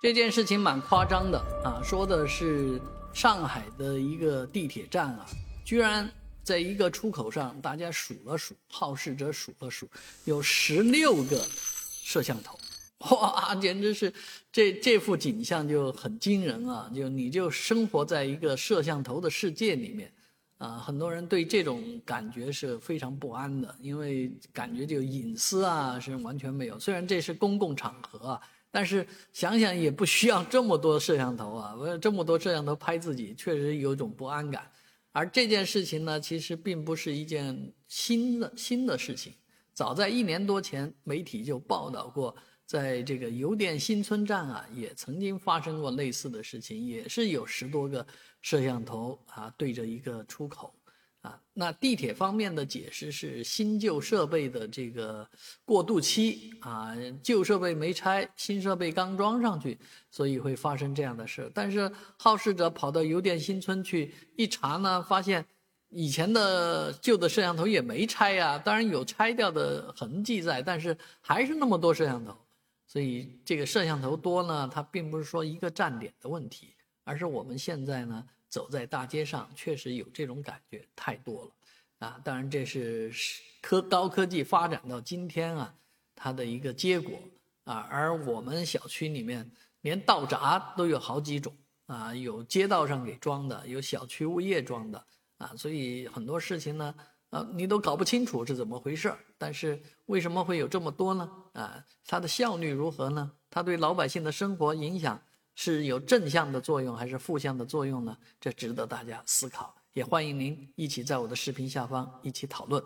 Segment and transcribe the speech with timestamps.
[0.00, 2.80] 这件事情蛮夸张的啊，说的是
[3.12, 5.26] 上海的一个地铁站啊，
[5.62, 6.10] 居然
[6.42, 9.86] 在一个出口上，大家数了数，好事者数了数，
[10.24, 11.46] 有十六个
[12.02, 12.58] 摄像头，
[13.14, 14.10] 哇，简直是
[14.50, 16.90] 这这幅景象就很惊人啊！
[16.96, 20.10] 就你就生活在一个摄像头的世界里面
[20.56, 28.40] 啊，很多人对这种感觉是非常不安的，因为感觉就隐私啊是完全没有，虽然这是公共场合啊。
[28.70, 34.70] 但是想想也不需要这么多摄像头啊，我这么多摄像头拍自己，确实有种不安感。
[35.12, 39.34] 而这件事情呢，其实并不是一件新的新的事情，
[39.72, 48.06] 早在一年多前，媒体就报道过，在这个邮电新村站啊，也曾经发生过类似的事情，也是有十多个
[48.40, 50.72] 摄像头啊对着一个出口。
[51.22, 55.28] 啊，那地铁方面的解释是新旧设备的这个
[55.64, 59.78] 过渡期啊，旧设备没拆，新设备刚装上去，
[60.10, 61.50] 所以会发生这样的事。
[61.54, 65.44] 但是好事者跑到邮电新村去一查呢，发现
[65.90, 72.34] 以前的旧的摄像头也没拆呀，当然有拆掉的痕迹在，但是还是那么多摄像头。
[72.86, 76.74] 所以这个摄像头多呢，它并不是说一个站点的问题，
[77.10, 78.26] 而是我们现在呢。
[78.50, 81.50] 走在大街上，确实有这种感觉，太多了，
[82.00, 83.08] 啊，当然这是
[83.62, 85.72] 科高科技发展到今天啊，
[86.16, 87.16] 它的一个结果
[87.62, 87.86] 啊。
[87.88, 89.48] 而我们小区里面
[89.82, 91.54] 连道闸都有好几种
[91.86, 95.06] 啊，有街道上给装的，有小区物业装的
[95.38, 96.92] 啊，所以很多事情呢，
[97.28, 101.30] 啊，你都搞不清楚是怎么回事但是为什么会有这么多呢？
[101.52, 103.30] 啊，它的效率如何呢？
[103.48, 105.22] 它对老百姓的生活影响？
[105.62, 108.16] 是有正向的作用还是负向的作用呢？
[108.40, 112.82] 这值得大家思考，也欢迎您一起在我的视频下方一起讨论。